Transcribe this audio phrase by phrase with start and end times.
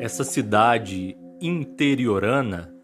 [0.00, 2.74] essa cidade interiorana,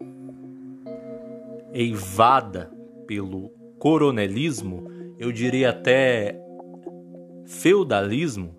[1.73, 2.71] eivada
[3.07, 3.49] pelo
[3.79, 6.39] coronelismo, eu diria até
[7.47, 8.55] feudalismo,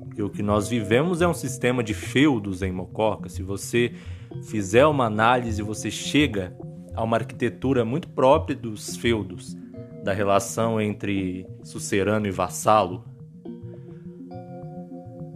[0.00, 3.28] porque o que nós vivemos é um sistema de feudos em Mococa.
[3.28, 3.92] Se você
[4.44, 6.56] fizer uma análise, você chega
[6.94, 9.54] a uma arquitetura muito própria dos feudos,
[10.02, 13.04] da relação entre sucerano e vassalo,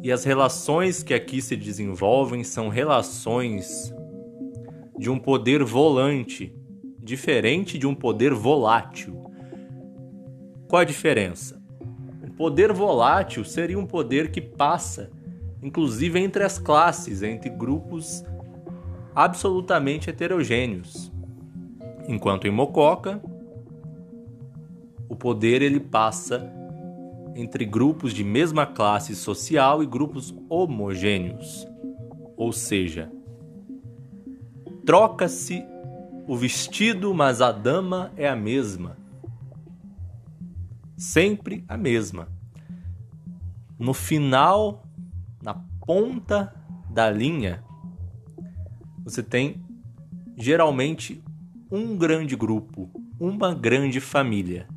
[0.03, 3.95] e as relações que aqui se desenvolvem são relações
[4.99, 6.55] de um poder volante,
[6.99, 9.25] diferente de um poder volátil.
[10.69, 11.61] Qual a diferença?
[12.23, 15.11] O poder volátil seria um poder que passa,
[15.63, 18.25] inclusive entre as classes, entre grupos
[19.15, 21.13] absolutamente heterogêneos.
[22.09, 23.21] Enquanto em Mococa,
[25.09, 26.60] o poder ele passa
[27.35, 31.67] entre grupos de mesma classe social e grupos homogêneos.
[32.37, 33.11] Ou seja,
[34.85, 35.65] troca-se
[36.27, 38.97] o vestido, mas a dama é a mesma.
[40.97, 42.29] Sempre a mesma.
[43.79, 44.85] No final,
[45.43, 45.55] na
[45.87, 46.55] ponta
[46.91, 47.65] da linha,
[49.03, 49.63] você tem
[50.37, 51.23] geralmente
[51.71, 54.69] um grande grupo, uma grande família.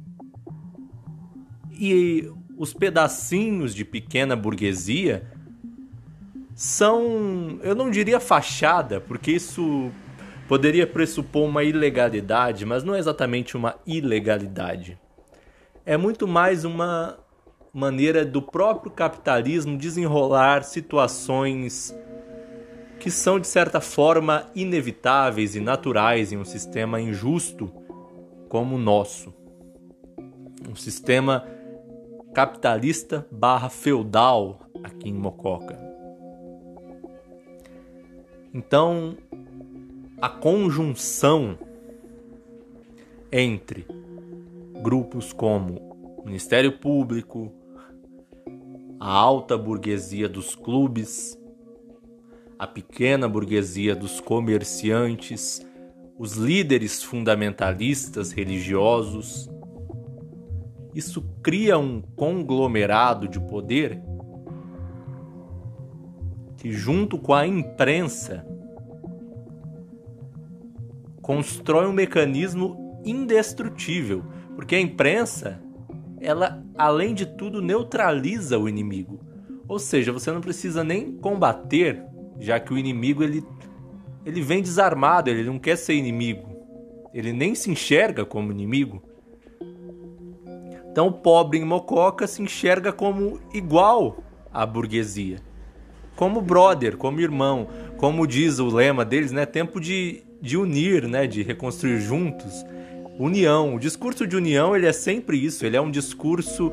[1.72, 5.26] E os pedacinhos de pequena burguesia
[6.56, 9.92] são, eu não diria fachada, porque isso
[10.48, 15.00] poderia pressupor uma ilegalidade, mas não é exatamente uma ilegalidade.
[15.86, 17.18] É muito mais uma
[17.74, 21.94] maneira do próprio capitalismo desenrolar situações
[23.00, 27.70] que são de certa forma inevitáveis e naturais em um sistema injusto
[28.48, 29.34] como o nosso.
[30.70, 31.46] Um sistema
[32.34, 35.78] capitalista barra feudal aqui em Mococa.
[38.52, 39.16] Então,
[40.20, 41.58] a conjunção
[43.32, 43.86] entre
[44.82, 47.52] grupos como Ministério Público,
[49.00, 51.38] a alta burguesia dos clubes,
[52.58, 55.66] a pequena burguesia dos comerciantes,
[56.18, 59.50] os líderes fundamentalistas religiosos,
[60.94, 64.02] isso cria um conglomerado de poder
[66.58, 68.46] que, junto com a imprensa,
[71.22, 74.24] constrói um mecanismo indestrutível,
[74.56, 75.62] porque a imprensa,
[76.20, 79.20] ela, além de tudo, neutraliza o inimigo.
[79.68, 82.04] Ou seja, você não precisa nem combater,
[82.40, 83.44] já que o inimigo ele,
[84.26, 86.50] ele vem desarmado, ele não quer ser inimigo,
[87.14, 89.02] ele nem se enxerga como inimigo.
[90.94, 94.18] Então o pobre em Mococa se enxerga como igual
[94.54, 95.40] à burguesia.
[96.16, 97.68] Como brother, como irmão,
[97.98, 99.44] como diz o lema deles, né?
[99.44, 101.26] Tempo de, de unir, né?
[101.26, 102.64] De reconstruir juntos.
[103.18, 103.74] União.
[103.74, 105.66] O discurso de união, ele é sempre isso.
[105.66, 106.72] Ele é um discurso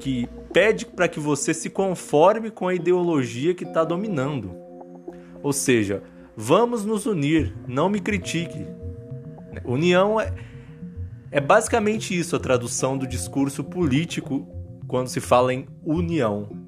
[0.00, 4.50] que pede para que você se conforme com a ideologia que está dominando.
[5.44, 6.02] Ou seja,
[6.36, 8.66] vamos nos unir, não me critique.
[9.64, 10.32] União é
[11.34, 14.46] é basicamente isso a tradução do discurso político
[14.86, 16.63] quando se fala em união.